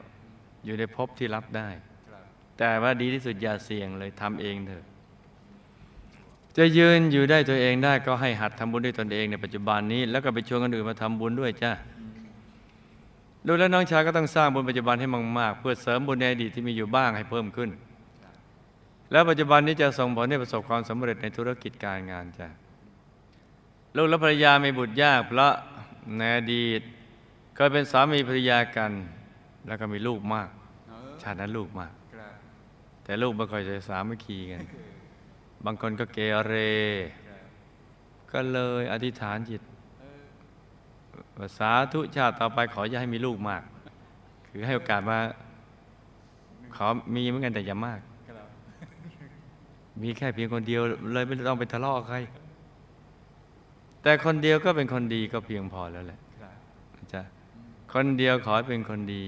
[0.66, 1.70] อยู่ในภพที่รับได้
[2.58, 4.84] แต่ว่าดีที่สุดอย่าเสี่ยงเลยทำเองเถอะ
[6.58, 11.72] จะยืนอยู่ได้ตัวเองได้ก็ให้หัดทำบุญด้วยตนเองในปัจจุบันนี้ แล้วก็ไปชวนคนอื่นมาทำบุญด้วยจ้า
[13.48, 15.08] ดูแล้วน้องชายก็ต้องสร้างบุญปัจจุบันให้
[15.40, 17.70] มากๆเพื่อเสริมบุญในอดีตที่มีอยู่บ้างให้เพิ่มขึ้น
[19.12, 22.48] แล้วปัจจุบันนี้จะส่งผลให้ประสบความสำเร็จในธุรกิจการงานจ้ะ
[23.96, 25.54] ลูกและภรรยามีบุตรยากเพราะ
[26.18, 26.82] ในอดีต
[27.56, 28.92] เคยเป็นสามีภรรยากัน
[29.68, 30.50] แล้วก็มีลูกมาก
[31.22, 31.94] ชาตินั้นลูกมาก
[33.04, 34.62] แต่ลูกไม่ค่อยจะสามัคคีกัน
[35.66, 36.56] บางคนก็เกเร
[37.28, 37.44] ครับ
[38.32, 39.62] ก็เลยอธิษฐานจิต
[40.00, 40.24] เออ
[41.38, 43.64] ว่าสาธุชาติต่อไปขออย่าให้มีลูกมาก
[44.48, 45.18] คือให้โอกาสมา
[46.76, 48.00] ขอมีเหมือนกันแต่อย่ามาก
[50.02, 50.82] มีแค่เพียงคนเดียว
[51.14, 52.18] เลยไม่ต้องไปทะเลาะใคร
[54.02, 56.56] แต่คนเดียวก็เป็นคนดีก็เพียงพอแล้วแหละครับ
[56.96, 57.22] นะจ๊ะ
[57.94, 59.24] คนเดียวขอให้เป็นคนดี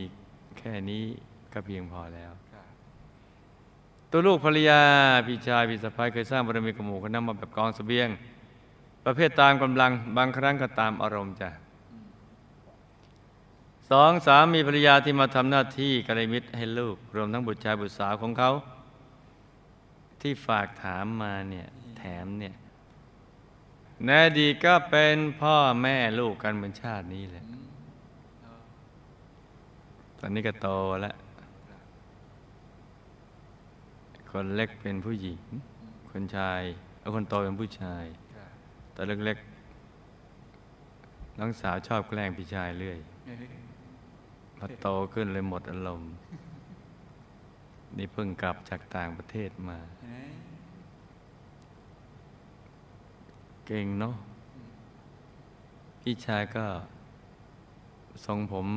[0.57, 1.03] แค่นี้
[1.53, 2.65] ก็เพียงพอแล้วครับ
[4.11, 4.81] ตัวลูกภรรยา
[5.27, 8.09] พี่ชายพี่สะพ้ายเคยสร้างบารมีกับหมู่คณะมาแบบกองเสบียง
[9.05, 11.49] ประเภทตามกำลังบางครั้งก็ตามอารมณ์จ้ะ
[13.89, 18.51] สองสามีภรรยาที่มาทำหน้าที่กัลยาณมิตรให้ลูก รวมทั้งบุตรชายบุตรสาวของเขา
[20.21, 22.55] ที่ฝากถามมาเนี่ยแถมเนี่ย
[24.05, 27.67] ในอดีตก็เป็นพ่อแม่ลูกกันเหมือนชาตินี้แหละอืม
[28.41, 28.63] เออ
[30.19, 30.69] ตอนนี้ก็โต
[31.01, 31.15] แล้ว
[34.29, 35.39] คนเล็กเป็นผู้หญิง
[36.11, 36.61] คนชาย
[36.99, 38.03] แล้วคนโตเป็นผู้ชาย
[38.35, 38.49] ครับ
[38.95, 43.47] ตอนเล็กๆ น้องสาวชอบแกล้งพี่ชายเรื่อยเฮ้ย
[44.57, 46.11] พอโตขึ้นเลยหมดอารมณ์
[47.97, 49.79] นี่เพิ่งกลับจากต่างประเทศมา
[53.65, 54.15] เก่งเนาะ
[56.01, 56.65] พี่ชายก็
[58.25, 58.67] ทรงผม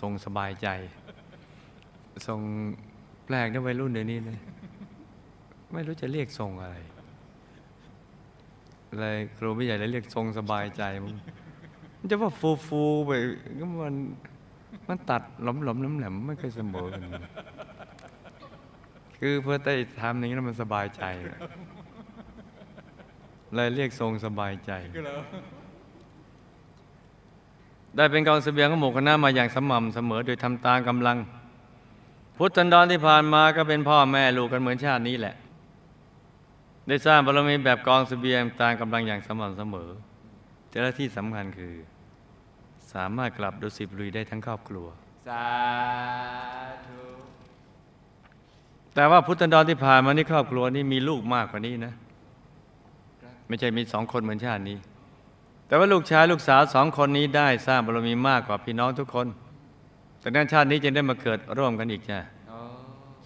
[0.00, 0.68] ทรงสบายใจ
[2.26, 2.40] ทรง
[3.24, 4.38] แปลกนะวัยรุ่นเดี๋ยวนี้นะ
[5.72, 6.76] ไม่รู้จะเรียกทรงอะไร
[8.98, 11.14] เลยครูพี่ใหญ่เลยเรียกทรงสบายใจมึง
[11.98, 13.10] มันจะว่าฟูฟูไป
[13.60, 13.94] ก็มัน
[14.88, 17.02] มันตัดหลอมหลอมๆแหลมไม่เคยเสมอกัน
[19.18, 21.04] คือเพื่อได้ทำอย่างนี้แล้วมันสบายใจ
[23.52, 25.20] อะเลยเรียกทรงสบายใจก็แล้ว
[27.96, 31.18] ได้เป็นกองเสบียงของหมู่คณะมาอย่างสม่ำเสมอโดยทำตามกำลัง
[32.36, 35.34] พุทธันดรที่ผ่านมาก็เป็นพ่อแม่ลูกกันเหมือนชาตินี้แหละ
[36.88, 39.90] ได้สร้างบารมีแบบกองเสบียงตามกำลังอย่างสม่ำเสมอ
[40.70, 41.74] แต่ละที่สำคัญคือ
[42.92, 44.86] สามารถกลับดุสิตบุรีได้ทั้งครอบครัว
[45.28, 45.48] สา
[46.86, 47.02] ธุ
[48.94, 52.11] แต่ว่าพุทธันดรที่ผ่านมานี่ครอบครัวนี่มีลูกมากกว่านี้นะครับ
[53.48, 54.78] ไม่ใช่มีสองคนเหมือนชาตินี้
[55.66, 59.26] แต่ว่าลูกชายลูกสาวสองคนนี้ได้สร้างบารมีมากกว่าพี่น้องทุกคน
[60.20, 62.18] แต่นั้นชาตินี้จึงได้มาเกิดร่วมกันอีกจ้ะ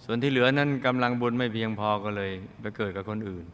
[0.03, 3.45] ส่วนที่เหลือนั้นกำลังบุญไม่เพียงพอก็เลยไปเกิดกับคนอื่น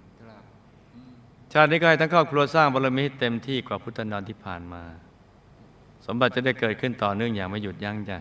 [1.53, 4.83] ชาตินี้ก็ให้ทั้งครอบครัวสร้างบารมีเต็มที่กว่าพุทธันดรที่ผ่านมา
[6.05, 8.17] สมบัติจะได้เกิดขึ้นต่อเนื่องอย่างไม่หยุดยั้งจ้ะ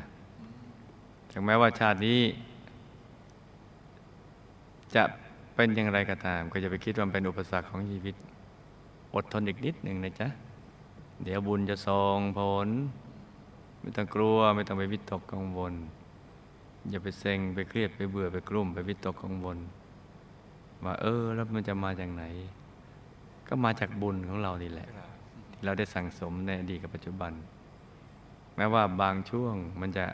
[1.32, 2.20] ถึงแม้ว่าชาตินี้
[4.94, 5.02] จะ
[5.54, 8.14] เป็นอย่างไรก็ตาม ก็จะไปคิดว่าเป็นอุปสรรคของชีวิต
[9.14, 10.28] อดทนอีกนิดหนึ่งนะจ๊ะ
[11.22, 12.68] เดี๋ยวบุญจะส่งผล
[13.80, 15.72] ไม่ต้องกลัวไม่ต้องไปวิตกกังวล
[16.90, 19.58] อย่าไปเซ็งไปเครียดไปเบื่อไปกลุ่มไปวิตกกังวล
[20.84, 22.24] ว่าเออแล้วมันจะมาจากไหน
[23.48, 24.88] ก็มาจากบุญของเรานี่แหละ
[25.52, 27.32] ที่เราได้สั่งสมในอดีตกับปัจจุบัน
[28.56, 30.06] แม้ว่าบางช่วงมันจะ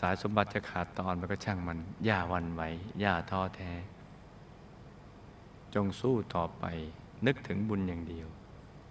[0.00, 2.62] สายสมบัติจะขาดตอนมันก็ช่างมัน อย่าหวันไหว
[3.00, 3.72] อย่าท้อแท้
[5.74, 6.64] จงสู้ต่อไป
[7.26, 8.28] นึกถึงบุญอย่างเดียว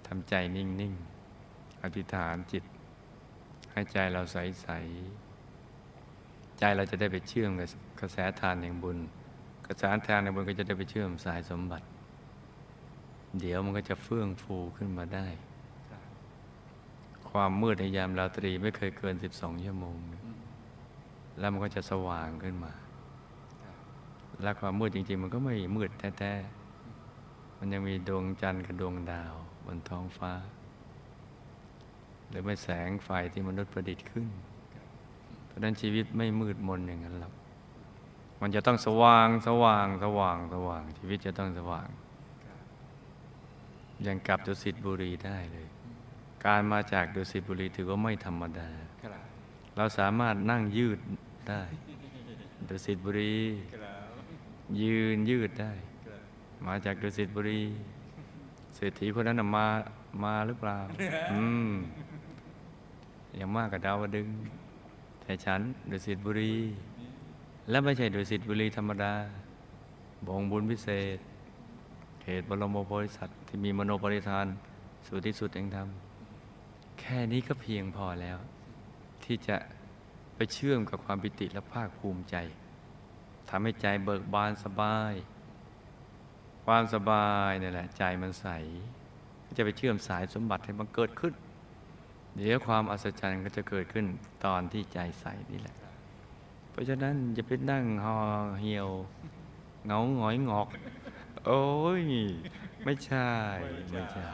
[0.08, 0.94] ทำใจนิ่ง
[1.38, 2.64] ๆ อธิษฐานจิต
[3.72, 4.68] ให้ใจเราใส
[5.44, 7.68] ๆ ใจเราจะได้ไปเชื่อมกับ
[8.00, 8.98] กระแสทานแห่งบุญ
[9.68, 11.86] กระแสทานแห่งบุญก็จะได้ไปเชื่อมสายสมบัติ
[13.40, 15.28] เดี๋ยวมันก็จะเฟื่องฟูขึ้นมาได้
[17.30, 20.40] ความมืดในยามราตรีไม่เคยเกิน 12 ชั่วโมงอืม
[21.40, 22.74] แล้วมันก็จะสว่างขึ้นมา
[24.42, 26.57] และความมืดจริง ๆ มันก็ไม่มืดแท้ๆ
[27.58, 29.34] มันยังมีดวงจันทร์กับดวงดาว
[29.66, 30.34] บนท้องฟ้า
[32.30, 34.28] หรือไม่แสงไฟที่มนุษย์ประดิษฐ์ขึ้น
[35.48, 37.34] เพราะนั้นชีวิตไม่มืดมนอย่างนั้นหรอก
[38.42, 41.88] มันจะต้องสว่างสว่างสว่างสว่าง ชีวิตจะต้องสว่าง
[44.06, 45.68] ยังกลับดุสิตบุรีได้เลย
[46.46, 48.70] การมาจากดุสิตบุรีถือว่าไม่ธรรมดา
[49.76, 51.00] เราสามารถนั่งยืด
[51.50, 51.62] ได้
[52.70, 53.36] ดุสิตบุรี
[54.82, 55.74] ยืนยืดได้
[56.66, 57.62] มาจากดุสิตบุรี
[58.76, 59.68] เศรษฐีคนนั้นมา
[60.24, 60.80] มาหรือเปล่า
[61.32, 61.72] อืม
[63.36, 64.36] อย่างมากกับดาวดึงส์
[65.22, 66.56] แต่ฉันดุสิตบุรี
[67.70, 69.14] และไม่ใช่ดุสิตบุรีธรรมดา
[70.28, 71.18] บงบุญพิเศษ
[72.24, 74.46] เหตุบรมโพธิสัตว์ที่มีมโนปริธาน
[75.08, 75.88] สู่ที่สุดแห่งธรรม
[77.00, 78.38] แค่นี้ก็เพียงพอแล้ว
[79.24, 79.58] ที่จะ
[80.36, 82.36] ไปเชื่อมกับความปิติและภาคภูมิใจ
[83.50, 85.14] ทำให้ใจเบิกบานสบาย
[86.70, 88.46] ความสบายนี่แหละ ใจมันใส
[89.46, 91.34] ก็จะไปเชื่อมสายสมบัติให้มันเกิดขึ้น
[92.36, 94.06] เดี๋ยวความอัศจรรย์ก็จะเกิดขึ้น
[94.46, 95.76] ตอนที่ใจใสนี่แหละ
[96.72, 98.16] เพราะฉะนั้นอย่าไปนั่งหอ
[98.62, 98.90] เหี่ยว
[99.86, 100.68] เงาหงอยงอก
[101.46, 101.62] โอ้
[102.02, 102.04] ย
[102.84, 103.30] ไม่ใช่
[103.92, 104.26] ไม่ใช่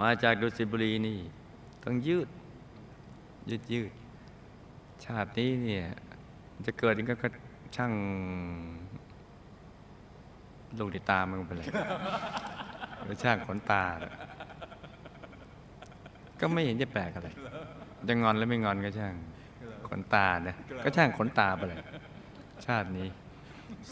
[0.00, 1.18] มาจากดุสิตบุรีนี่
[1.82, 2.28] ต้องยืด
[3.50, 3.90] ยืดยืด
[5.04, 5.86] ชาตินี้เนี่ย
[6.66, 7.28] จะเกิดก็
[7.76, 7.92] ช่าง
[10.78, 11.66] ลูกในตามึงไปเลย
[13.04, 13.82] หรือช่างขนตา
[16.40, 17.28] ก็ไม่เห็นจะแปลกอะไร
[18.08, 19.14] จะงอนหรือไม่งอนก็ช่าง
[19.88, 21.78] ขนตาเนี่ยก็ช่างขนตาไปเลย
[22.66, 23.08] ชาตินี้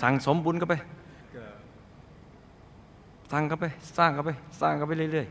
[0.00, 0.74] สั่งสมบุญก็ไป
[1.36, 1.54] ครับ
[3.32, 3.66] สร้างเข้าไป
[3.98, 4.30] สร้างเข้าไป
[4.60, 5.26] สร้างเข้าไปเรื่อย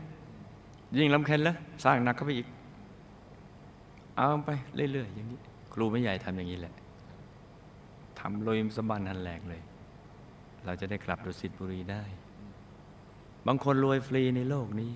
[0.46, 2.46] ๆ ยิ่งลำเค็ญแล้ว สร้างหนักเข้าไปอีก
[4.16, 5.38] เอาไปเรื่อยๆอย่างนี้
[5.72, 6.74] ครูไม่ใหญ่ทำอย่างนี้แหละ
[8.20, 9.60] ทำโรยสะบันหันแหลกเลย
[10.64, 12.02] เราจะได้กลับดุสิตบุรีได้
[13.46, 14.94] บางคนรวยฟรีในโลกนี้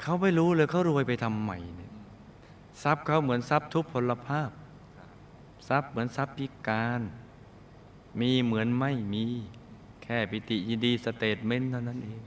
[0.00, 1.92] เขาไม่รู้เลยเขารวยไปทำไมเนี่ย
[2.82, 4.50] ทรัพย์เขาเหมือนทรัพย์ทุพพลภาพ
[5.68, 7.00] ทรัพย์เหมือนทรัพย์พิการ
[8.20, 9.24] มีเหมือนไม่มี
[10.02, 12.20] แค่ปิติยินดี statement เท่านั้นเอง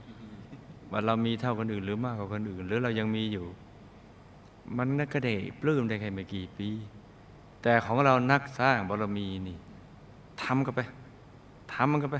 [0.90, 3.46] ว่าเรามีเท่าคนอื่นหรือมากกว่าคนอื่น หรือเรายังมีอยู่
[4.76, 6.68] มันน่าก็ได้ปลื้มได้แค่ไม่กี่ปี
[7.62, 9.56] แต่แต่ของเรานักสร้างบารมีนี่
[10.42, 10.80] ทำกันไป
[11.72, 12.16] ทำมันกันไป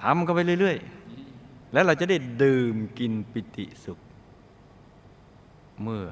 [0.00, 0.76] ทำมันกันไปเรื่อย
[1.24, 3.98] ๆ แล้วเราจะได้ดื่มกินปิติสุข
[5.82, 6.02] เมื่อ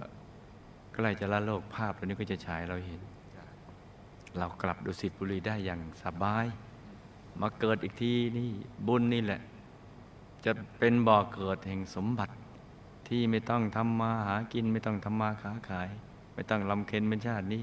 [0.95, 3.01] ใกล้จะละโลกภาพตัวนี้ก็จะฉายเราเห็น
[4.39, 6.47] เรากลับดุสิตบุรีได้อย่างสบาย
[7.41, 8.51] มาเกิดอีกทีนี่
[8.87, 9.41] บุญนี่แหละ
[10.45, 12.35] จะเป็นบ่อเกิดแห่งสมบัติ
[13.09, 15.89] ที่ไม่ต้องทำมาหากินไม่ต้องทำมาค้าขาย
[16.35, 17.63] ไม่ต้องลำเค็นเป็นชาตินี้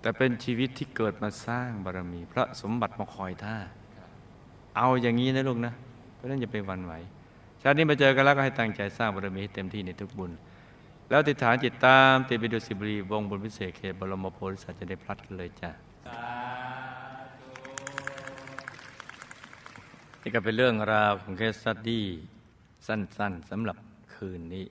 [0.00, 3.56] แต่เป็นชีวิตที่เกิดมาสร้างบารมีเพราะสมบัติมาคอยท่า
[4.76, 5.72] เอาอย่างนี้นะลูกนะ
[6.14, 6.92] เพราะนั้นอย่าไปวันไหว
[7.62, 10.32] ชาตินี้มาเจอกันแล้วก็ให้ตั้งใจสร้างบารมีให้เต็มที่ในทุกบุญ
[11.08, 15.70] แล้วติดฐานจิตตามติดไปดูสิบรีวงบุญพิเศษเขตบรมโพธิสัตว์จะได้พลัดกันเลยจ้ะ
[16.06, 16.20] สา
[17.40, 17.50] ธุ
[20.22, 22.06] นี่ก็เป็นเรื่องราวของเคสสตดี้
[22.86, 23.76] สั้น ๆสำหรับ
[24.14, 24.64] คืนนี้